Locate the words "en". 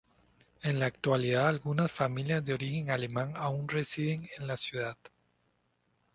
0.63-0.79, 4.35-4.47